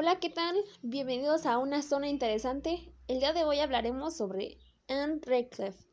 [0.00, 0.54] Hola, ¿qué tal?
[0.80, 2.94] Bienvenidos a una zona interesante.
[3.08, 4.56] El día de hoy hablaremos sobre
[4.88, 5.88] Anne Radcliffe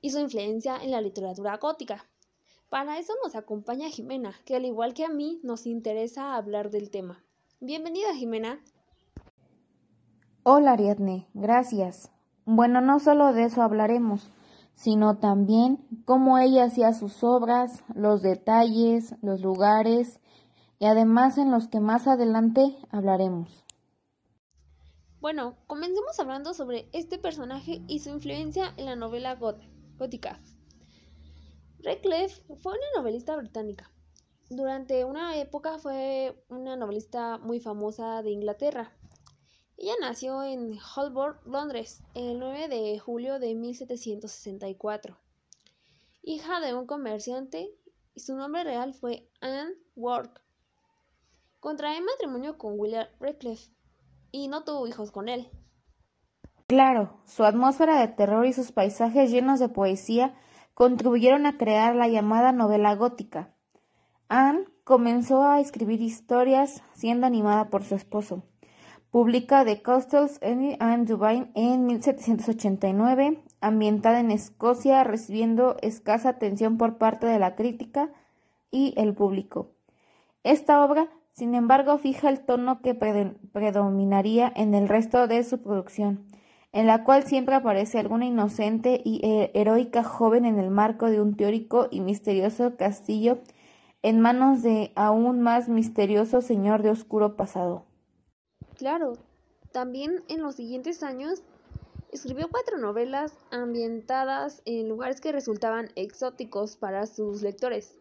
[0.00, 2.06] y su influencia en la literatura gótica.
[2.70, 6.88] Para eso nos acompaña Jimena, que al igual que a mí nos interesa hablar del
[6.88, 7.22] tema.
[7.60, 8.58] Bienvenida, Jimena.
[10.42, 12.10] Hola, Ariadne, gracias.
[12.46, 14.30] Bueno, no solo de eso hablaremos,
[14.72, 20.20] sino también cómo ella hacía sus obras, los detalles, los lugares
[20.78, 23.64] y además en los que más adelante hablaremos.
[25.20, 30.40] Bueno, comencemos hablando sobre este personaje y su influencia en la novela gótica.
[31.80, 33.90] Radcliffe fue una novelista británica.
[34.50, 38.92] Durante una época fue una novelista muy famosa de Inglaterra.
[39.76, 45.18] Ella nació en Holborn, Londres, el 9 de julio de 1764.
[46.22, 47.74] Hija de un comerciante,
[48.14, 50.45] y su nombre real fue Anne Work.
[51.66, 53.72] Contrae matrimonio con William Radcliffe
[54.30, 55.50] y no tuvo hijos con él.
[56.68, 60.36] Claro, su atmósfera de terror y sus paisajes llenos de poesía
[60.74, 63.52] contribuyeron a crear la llamada novela gótica.
[64.28, 68.44] Anne comenzó a escribir historias siendo animada por su esposo
[69.10, 77.26] publica The Castles and Dubai en 1789, ambientada en Escocia, recibiendo escasa atención por parte
[77.26, 78.12] de la crítica
[78.70, 79.72] y el público.
[80.42, 86.24] Esta obra, sin embargo, fija el tono que predominaría en el resto de su producción,
[86.72, 89.20] en la cual siempre aparece alguna inocente y
[89.52, 93.38] heroica joven en el marco de un teórico y misterioso castillo
[94.02, 97.84] en manos de aún más misterioso señor de oscuro pasado.
[98.76, 99.18] Claro,
[99.72, 101.42] también en los siguientes años
[102.12, 107.98] escribió cuatro novelas ambientadas en lugares que resultaban exóticos para sus lectores.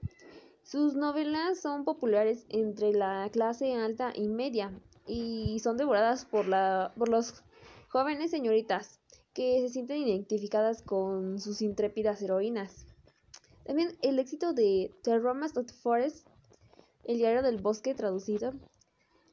[0.66, 4.72] Sus novelas son populares entre la clase alta y media
[5.06, 7.44] y son devoradas por, la, por los
[7.90, 9.00] jóvenes señoritas
[9.36, 12.88] que se sienten identificadas con sus intrépidas heroínas.
[13.64, 16.28] También el éxito de The Romance of the Forest,
[17.04, 18.52] el diario del bosque traducido,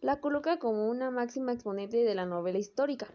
[0.02, 3.06] la coloca como una máxima exponente de la novela histórica.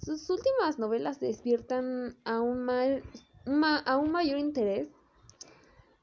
[0.00, 2.68] Sus últimas novelas despiertan aún,
[3.84, 4.88] aún mayor interés,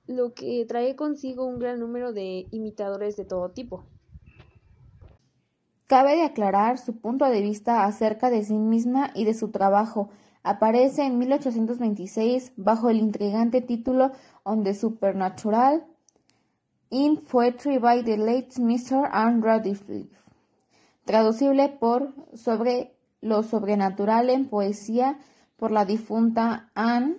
[0.07, 3.83] lo que trae consigo un gran número de imitadores de todo tipo.
[5.87, 10.09] Cabe de aclarar su punto de vista acerca de sí misma y de su trabajo.
[10.41, 14.11] Aparece en 1826 bajo el intrigante título
[14.43, 15.85] On the Supernatural
[16.89, 19.09] in Poetry by the late Mr.
[19.11, 20.09] Anne Radcliffe,
[21.05, 25.17] traducible por Sobre lo sobrenatural en poesía
[25.57, 27.17] por la difunta Anne.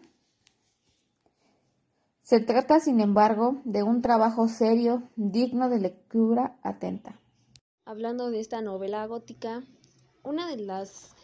[2.25, 7.21] Se trata, sin embargo, de un trabajo serio, digno de lectura atenta.
[7.85, 9.63] Hablando de esta novela gótica,
[10.23, 11.15] una de las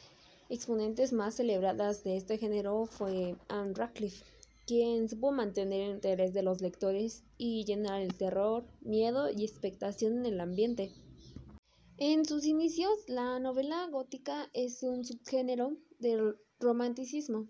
[0.50, 4.25] exponentes más celebradas de este género fue Anne Radcliffe
[4.71, 10.19] quien supo mantener el interés de los lectores y llenar el terror, miedo y expectación
[10.19, 10.93] en el ambiente.
[11.97, 17.49] En sus inicios, la novela gótica es un subgénero del romanticismo.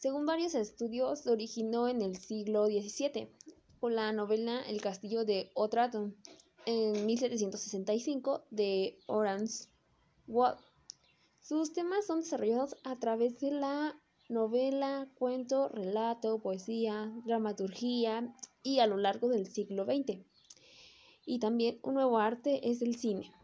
[0.00, 3.28] Según varios estudios, se originó en el siglo XVII
[3.80, 6.10] con la novela El castillo de Otranto
[6.64, 9.66] en 1765 de Orange
[10.26, 10.58] Watt.
[11.38, 13.94] Sus temas son desarrollados a través de la
[14.30, 20.24] novela, cuento, relato, poesía, dramaturgia y a lo largo del siglo XX.
[21.26, 23.34] Y también un nuevo arte es el cine,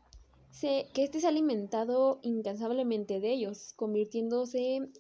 [0.63, 4.91] que este se ha alimentado incansablemente de ellos, convirtiéndose,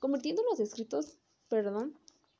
[0.00, 1.18] convirtiendo los escritos,
[1.48, 1.94] perdón,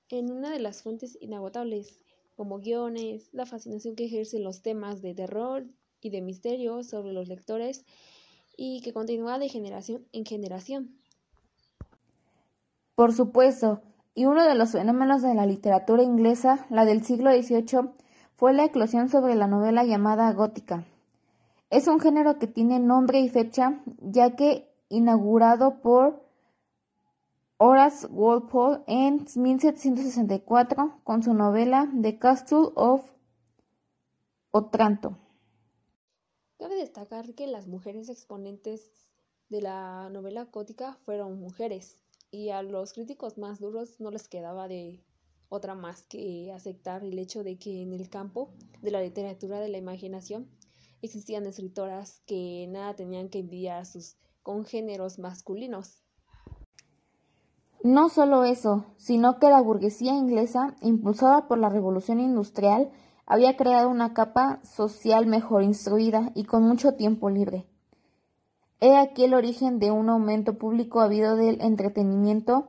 [0.09, 2.01] en una de las fuentes inagotables,
[2.35, 5.67] como guiones, la fascinación que ejercen los temas de terror
[6.01, 7.85] y de misterio sobre los lectores
[8.57, 10.97] y que continúa de generación en generación.
[12.95, 13.83] Por supuesto,
[14.15, 17.91] y uno de los fenómenos de la literatura inglesa, la del siglo XVIII,
[18.37, 20.87] fue la eclosión sobre la novela llamada gótica.
[21.69, 26.30] Es un género que tiene nombre y fecha, ya que inaugurado por
[27.63, 33.03] Horace Walpole en 1764 con su novela The Castle of
[34.51, 35.19] Otranto.
[36.59, 39.11] Cabe destacar que las mujeres exponentes
[39.51, 44.67] de la novela gótica fueron mujeres, y a los críticos más duros no les quedaba
[44.67, 45.05] de
[45.51, 49.69] otra más que aceptar el hecho de que en el campo de la literatura de
[49.69, 50.49] la imaginación
[51.03, 56.03] existían escritoras que nada tenían que envidiar a sus congéneros masculinos.
[57.83, 62.91] No solo eso, sino que la burguesía inglesa, impulsada por la revolución industrial,
[63.25, 67.67] había creado una capa social mejor instruida y con mucho tiempo libre.
[68.81, 72.69] He aquí el origen de un aumento público habido del entretenimiento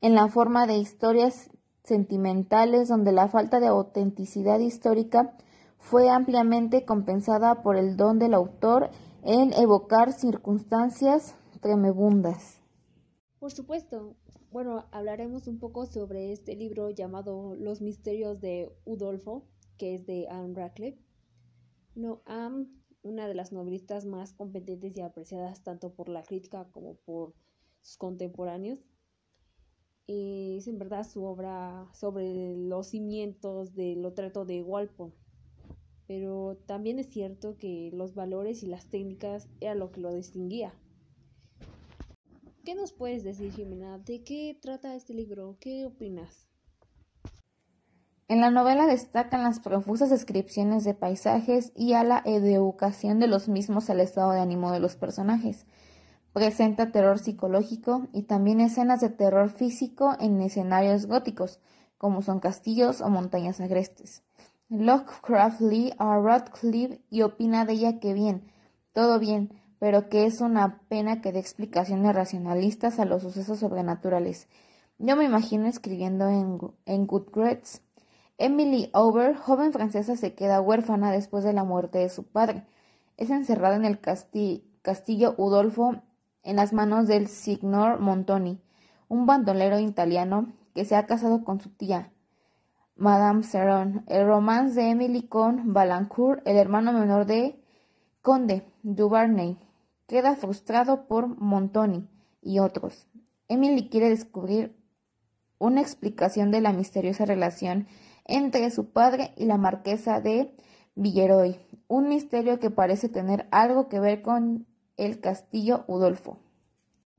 [0.00, 1.50] en la forma de historias
[1.84, 5.34] sentimentales donde la falta de autenticidad histórica
[5.78, 8.90] fue ampliamente compensada por el don del autor
[9.24, 12.61] en evocar circunstancias tremebundas.
[13.42, 14.14] Por supuesto.
[14.52, 19.48] Bueno, hablaremos un poco sobre este libro llamado Los misterios de Udolfo,
[19.78, 21.02] que es de Anne Radcliffe.
[21.96, 22.68] No, Anne,
[23.02, 27.34] una de las novelistas más competentes y apreciadas tanto por la crítica como por
[27.80, 28.78] sus contemporáneos.
[30.06, 35.14] Es en verdad su obra sobre los cimientos del trato de Walpole.
[36.06, 40.72] Pero también es cierto que los valores y las técnicas era lo que lo distinguía.
[42.64, 43.98] ¿Qué nos puedes decir, Jimena?
[43.98, 45.56] ¿De qué trata este libro?
[45.58, 46.46] ¿Qué opinas?
[48.28, 53.48] En la novela destacan las profusas descripciones de paisajes y a la educación de los
[53.48, 55.66] mismos al estado de ánimo de los personajes.
[56.32, 61.58] Presenta terror psicológico y también escenas de terror físico en escenarios góticos,
[61.98, 64.22] como son castillos o montañas agrestes.
[64.68, 68.52] Lovecraft lee a Radcliffe y opina de ella que bien,
[68.92, 74.46] todo bien, pero que es una pena que dé explicaciones racionalistas a los sucesos sobrenaturales.
[74.98, 77.82] Yo me imagino escribiendo en, en Goodreads.
[78.38, 82.64] Emily Over, joven francesa, se queda huérfana después de la muerte de su padre.
[83.16, 86.00] Es encerrada en el castillo Udolfo
[86.44, 88.60] en las manos del signor Montoni,
[89.08, 92.12] un bandolero italiano que se ha casado con su tía,
[92.94, 94.04] Madame Seron.
[94.06, 97.58] El romance de Emily con Balancourt, el hermano menor de
[98.22, 99.58] Conde Duvarney,
[100.12, 102.06] queda frustrado por Montoni
[102.42, 103.08] y otros.
[103.48, 104.76] Emily quiere descubrir
[105.58, 107.86] una explicación de la misteriosa relación
[108.26, 110.54] entre su padre y la marquesa de
[110.96, 111.56] Villeroy,
[111.88, 114.66] un misterio que parece tener algo que ver con
[114.98, 116.38] el castillo Udolfo.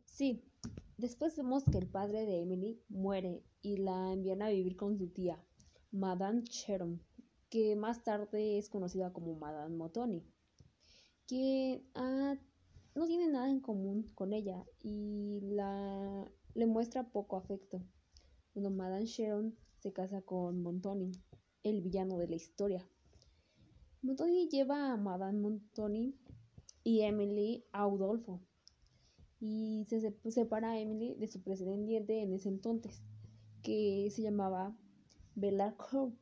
[0.05, 0.43] Sí,
[0.97, 5.09] después vemos que el padre de Emily muere y la envían a vivir con su
[5.09, 5.43] tía,
[5.89, 7.01] Madame Cheron,
[7.49, 10.23] que más tarde es conocida como Madame Montoni,
[11.25, 12.37] que ha
[12.95, 17.81] no tiene nada en común con ella y la, le muestra poco afecto.
[18.53, 21.11] Cuando Madame Sharon se casa con Montoni,
[21.63, 22.87] el villano de la historia.
[24.01, 26.15] Montoni lleva a Madame Montoni
[26.83, 28.41] y Emily a Udolfo
[29.39, 29.99] y se
[30.31, 33.01] separa a Emily de su pretendiente en ese entonces,
[33.61, 34.77] que se llamaba
[35.35, 36.15] Bellacourt,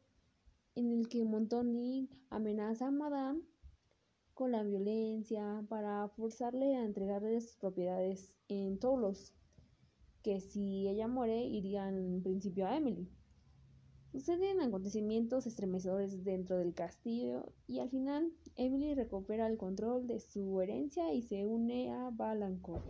[0.75, 3.41] en el que Montoni amenaza a Madame
[4.41, 9.33] con la violencia para forzarle a entregarle sus propiedades en Toulouse,
[10.23, 13.07] que si ella muere irían en principio a Emily.
[14.11, 20.59] Suceden acontecimientos estremecedores dentro del castillo y al final Emily recupera el control de su
[20.59, 22.83] herencia y se une a Balancourt.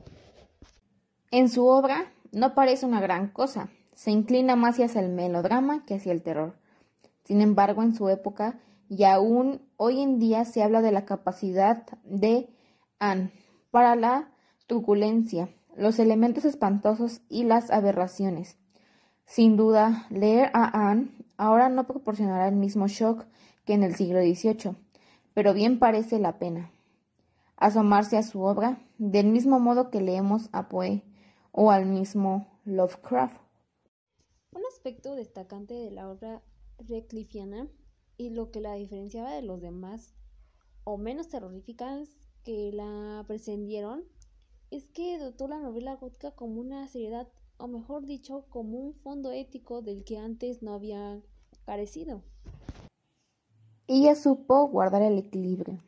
[1.32, 5.96] En su obra no parece una gran cosa, se inclina más hacia el melodrama que
[5.96, 6.56] hacia el terror.
[7.26, 8.62] Sin embargo, en su época
[8.92, 12.50] y aún hoy en día se habla de la capacidad de
[13.00, 13.32] Anne
[13.72, 14.34] para la
[14.68, 15.48] truculencia,
[15.78, 18.58] los elementos espantosos y las aberraciones.
[19.24, 23.24] Sin duda, leer a Anne ahora no proporcionará el mismo shock
[23.64, 24.76] que en el siglo XVIII,
[25.34, 26.70] pero bien parece la pena
[27.56, 31.02] asomarse a su obra del mismo modo que leemos a Poe
[31.54, 33.40] o al mismo Lovecraft.
[34.52, 36.42] Un aspecto destacante de la obra
[36.78, 37.70] reclifiana
[38.22, 40.14] y lo que la diferenciaba de los demás
[40.84, 42.08] o menos terroríficas
[42.44, 44.04] que la prescindieron
[44.70, 49.32] es que dotó la novela gótica como una seriedad o mejor dicho como un fondo
[49.32, 51.22] ético del que antes no había
[51.66, 52.22] carecido.
[53.88, 55.80] Ella supo guardar el equilibrio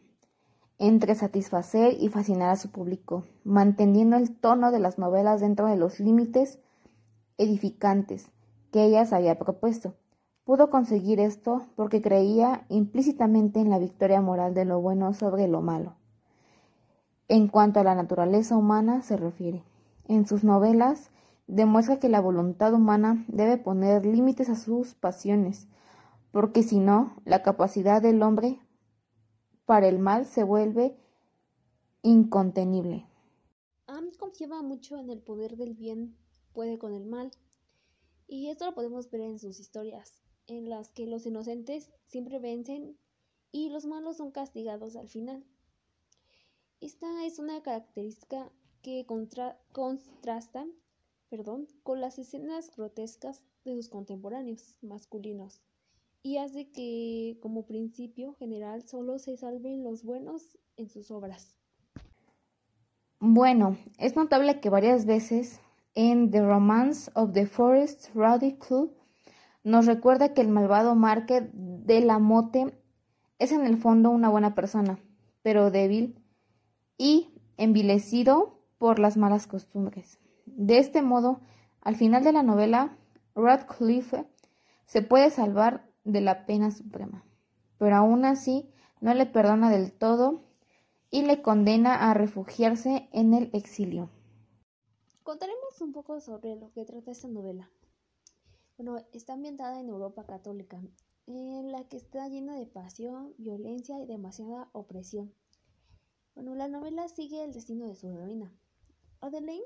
[0.80, 5.78] entre satisfacer y fascinar a su público, manteniendo el tono de las novelas dentro de
[5.78, 6.60] los límites
[7.38, 8.32] edificantes
[8.72, 9.96] que ella se había propuesto,
[10.46, 15.62] Pudo conseguir esto porque creía implícitamente en la victoria moral de lo bueno sobre lo
[15.62, 15.96] malo.
[17.30, 19.64] En cuanto a la naturaleza humana se refiere,
[20.06, 21.12] en sus novelas
[21.48, 25.70] demuestra que la voluntad humana debe poner límites a sus pasiones,
[26.32, 28.60] porque si no, la capacidad del hombre
[29.66, 30.98] para el mal se vuelve
[32.02, 33.08] incontenible.
[33.88, 36.18] Am confiaba mucho en el poder del bien
[36.52, 37.32] puede con el mal,
[38.28, 42.98] y esto lo podemos ver en sus historias en las que los inocentes siempre vencen
[43.52, 45.44] y los malos son castigados al final.
[46.82, 50.66] Esta es una característica que contrasta
[51.34, 55.64] perdón, con las escenas grotescas de sus contemporáneos masculinos,
[56.22, 61.56] y hace que como principio general solo se salven los buenos en sus obras.
[63.20, 65.60] Bueno, es notable que varias veces
[65.96, 68.92] en The Romance of the Forest Radical
[69.64, 72.78] nos recuerda que el malvado Marque de la Motte
[73.40, 75.00] es en el fondo una buena persona,
[75.42, 76.22] pero débil
[76.98, 80.20] y envilecido por las malas costumbres.
[80.46, 81.42] De este modo,
[81.82, 82.98] al final de la novela,
[83.36, 84.26] Radcliffe
[84.86, 87.24] se puede salvar de la pena suprema,
[87.78, 90.44] pero aún así no le perdona del todo
[91.10, 94.10] y le condena a refugiarse en el exilio.
[95.24, 97.70] Contaremos un poco sobre lo que trata esta novela.
[98.84, 100.84] Bueno, está ambientada en Europa católica,
[101.26, 105.34] en la que está llena de pasión, violencia y demasiada opresión.
[106.36, 108.54] Bueno, la novela sigue el destino de su heroína,
[109.22, 109.64] Adelaine,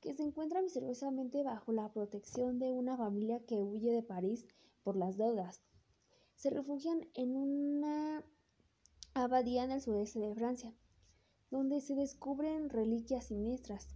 [0.00, 4.46] que se encuentra misteriosamente bajo la protección de una familia que huye de París
[4.82, 5.60] por las deudas.
[6.34, 8.24] Se refugian en una
[9.12, 10.74] abadía en el sureste de Francia,
[11.50, 13.86] donde se descubren reliquias siniestras,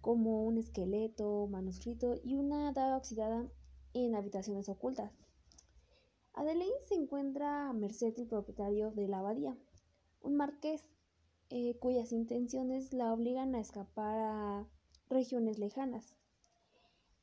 [0.00, 3.50] como un esqueleto manuscrito y una daga oxidada
[3.94, 5.12] en habitaciones ocultas.
[6.34, 9.56] Adelaide se encuentra a merced del propietario de la abadía,
[10.22, 10.84] un marqués
[11.50, 14.66] eh, cuyas intenciones la obligan a escapar a
[15.08, 16.14] regiones lejanas.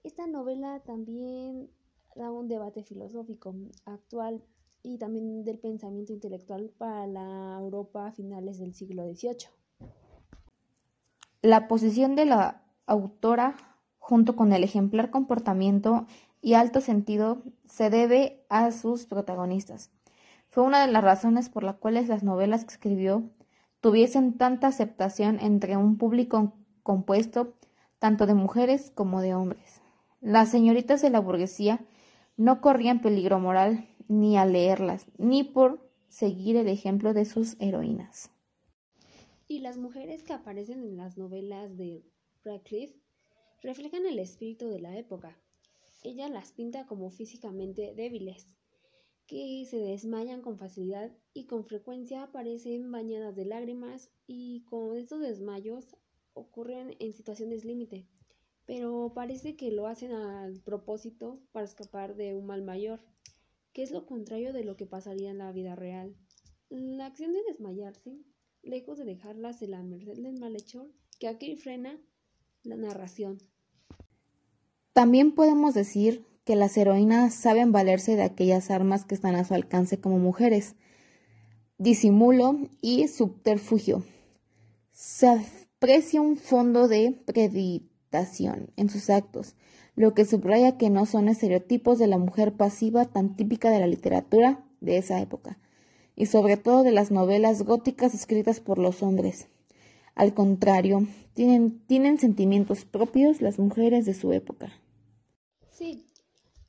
[0.03, 1.69] Esta novela también
[2.15, 3.53] da un debate filosófico
[3.85, 4.43] actual
[4.83, 9.49] y también del pensamiento intelectual para la Europa a finales del siglo XVIII.
[11.41, 13.55] La posición de la autora,
[13.99, 16.05] junto con el ejemplar comportamiento
[16.45, 19.89] y alto sentido, se debe a sus protagonistas.
[20.47, 23.23] Fue una de las razones por las cuales las novelas que escribió
[23.81, 27.55] tuviesen tanta aceptación entre un público compuesto
[27.97, 29.81] tanto de mujeres como de hombres.
[30.21, 31.79] Las señoritas de la burguesía
[32.37, 38.29] no corrían peligro moral ni al leerlas, ni por seguir el ejemplo de sus heroínas.
[39.47, 42.03] Y las mujeres que aparecen en las novelas de
[42.43, 42.99] Radcliffe
[43.63, 45.35] reflejan el espíritu de la época.
[46.05, 48.45] Ella las pinta como físicamente débiles,
[49.25, 55.19] que se desmayan con facilidad y con frecuencia aparecen bañadas de lágrimas y con estos
[55.19, 55.97] desmayos
[56.33, 58.07] ocurren en situaciones límite,
[58.67, 63.01] pero parece que lo hacen al propósito para escapar de un mal mayor,
[63.73, 66.15] que es lo contrario de lo que pasaría en la vida real.
[66.69, 68.19] La acción de desmayarse,
[68.61, 71.99] lejos de dejarlas en la merced del malhechor, que aquí frena
[72.61, 73.39] la narración.
[74.95, 79.53] También podemos decir que las heroínas saben valerse de aquellas armas que están a su
[79.53, 80.75] alcance como mujeres,
[81.77, 84.05] disimulo y subterfugio.
[84.93, 89.57] Se aprecia un fondo de preditación en sus actos,
[89.97, 93.87] lo que subraya que no son estereotipos de la mujer pasiva tan típica de la
[93.87, 95.59] literatura de esa época,
[96.15, 99.49] y sobre todo de las novelas góticas escritas por los hombres.
[100.15, 104.71] Al contrario, tienen, tienen sentimientos propios las mujeres de su época.
[105.77, 106.07] Sí,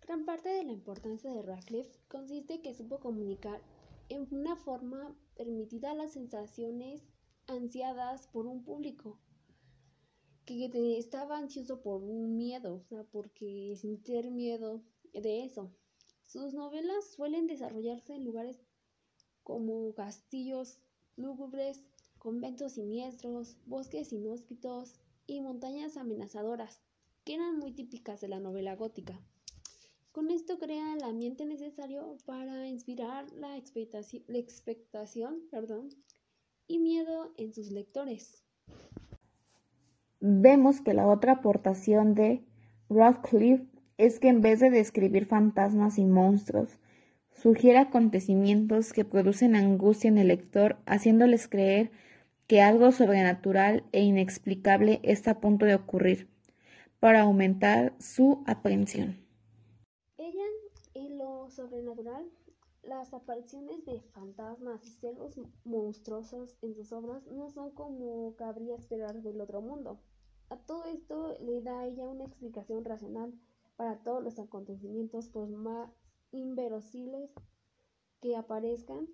[0.01, 3.63] gran parte de la importancia de Radcliffe consiste en que supo comunicar
[4.09, 7.05] en una forma permitida las sensaciones
[7.47, 9.21] ansiadas por un público
[10.45, 14.83] que estaba ansioso por un miedo, o sea, porque sentir miedo
[15.13, 15.71] de eso.
[16.25, 18.61] Sus novelas suelen desarrollarse en lugares
[19.45, 20.81] como castillos
[21.15, 21.81] lúgubres,
[22.19, 24.95] conventos siniestros, bosques inhóspitos
[25.29, 26.81] y montañas amenazadoras,
[27.27, 29.21] que eran muy típicas de la novela gótica.
[30.13, 35.43] Con esto crea el ambiente necesario para inspirar la expectación,
[36.69, 38.45] y miedo en sus lectores.
[40.21, 42.45] Vemos que la otra aportación de
[42.89, 43.67] Radcliffe
[43.99, 46.79] es que en vez de describir fantasmas y monstruos,
[47.33, 51.91] sugiere acontecimientos que producen angustia en el lector, haciéndoles creer
[52.47, 56.29] que algo sobrenatural e inexplicable está a punto de ocurrir,
[57.07, 59.25] para aumentar su aprehensión.
[60.19, 60.43] Ella,
[60.95, 62.29] en lo sobrenatural,
[62.83, 69.23] las apariciones de fantasmas y seres monstruosos en sus obras no son como cabría esperar
[69.23, 70.01] del otro mundo.
[70.49, 73.33] A todo esto le da ella una explicación racional
[73.77, 75.89] para todos los acontecimientos por más
[76.33, 77.31] inverosímiles
[78.21, 79.07] que aparezcan,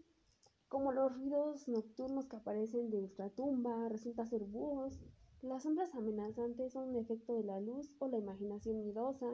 [0.68, 4.98] como los ruidos nocturnos que aparecen de ultratumba, resulta ser búhos,
[5.42, 9.26] las sombras amenazantes son un efecto de la luz o la imaginación miedosa,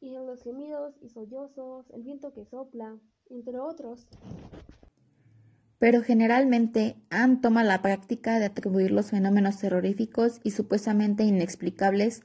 [0.00, 2.98] y los gemidos y sollozos, el viento que sopla,
[3.30, 4.08] entre otros.
[5.78, 12.22] Pero generalmente Anne toma la práctica de atribuir los fenómenos terroríficos y supuestamente inexplicables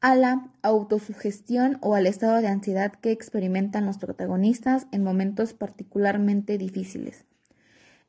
[0.00, 6.58] a la autosugestión o al estado de ansiedad que experimentan los protagonistas en momentos particularmente
[6.58, 7.26] difíciles.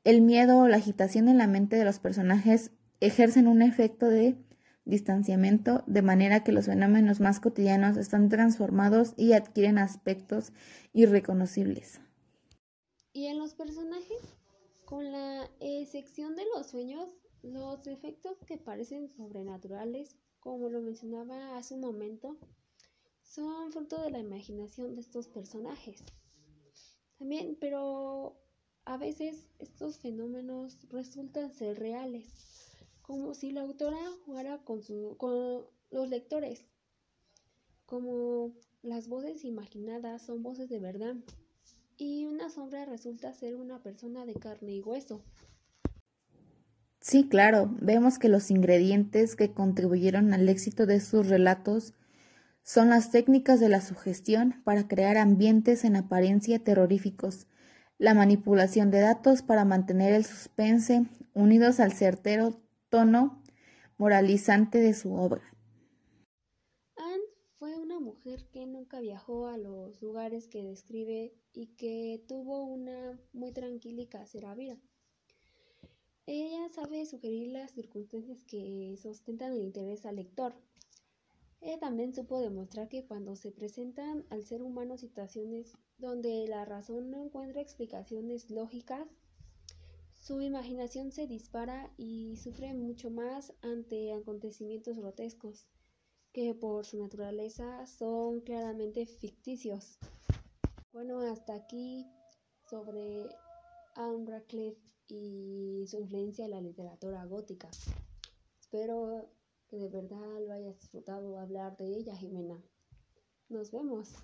[0.03, 4.38] El miedo o la agitación en la mente de los personajes ejercen un efecto de
[4.86, 10.54] distanciamiento, de manera que los fenómenos más cotidianos están transformados y adquieren aspectos
[10.94, 12.00] irreconocibles.
[13.12, 14.20] ¿Y en los personajes?
[14.86, 17.10] Con la excepción de los sueños,
[17.42, 22.38] los efectos que parecen sobrenaturales, como lo mencionaba hace un momento,
[23.24, 26.04] son fruto de la imaginación de estos personajes.
[27.18, 28.38] También, pero
[28.84, 32.64] a veces estos fenómenos resultan ser reales
[33.06, 34.82] como si la autora jugara con,
[35.18, 36.66] con los lectores,
[37.86, 41.16] como las voces imaginadas son voces de verdad
[41.98, 45.22] y una sombra resulta ser una persona de carne y hueso.
[47.00, 51.94] Sí, claro, vemos que los ingredientes que contribuyeron al éxito de sus relatos
[52.64, 57.46] son las técnicas de la sugestión para crear ambientes en apariencia terroríficos,
[58.00, 63.42] la manipulación de datos para mantener el suspense, unidos al certero tono
[63.98, 65.44] moralizante de su obra.
[66.96, 67.24] Anne
[67.58, 73.20] fue una mujer que nunca viajó a los lugares que describe y que tuvo una
[73.34, 74.77] muy tranquila y casera vida.
[76.27, 80.56] Ella sabe sugerir las circunstancias que sustentan el interés al lector.
[81.62, 87.12] Ella también supo demostrar que cuando se presentan al ser humano situaciones donde la razón
[87.12, 89.08] no encuentra explicaciones lógicas,
[90.25, 95.67] su imaginación se dispara y sufre mucho más ante acontecimientos grotescos,
[96.34, 100.00] que por su naturaleza son claramente ficticios.
[100.91, 102.08] Bueno, hasta aquí
[102.67, 103.29] sobre
[103.94, 107.70] Anne Radcliffe y su influencia en la literatura gótica.
[108.60, 109.29] Espero
[109.67, 112.63] que de verdad lo hayas disfrutado hablar de ella, Jimena.
[113.48, 114.15] Nos vemos.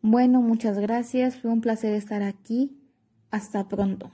[0.00, 1.40] Bueno, muchas gracias.
[1.40, 2.84] Fue un placer estar aquí.
[3.32, 4.12] Hasta pronto.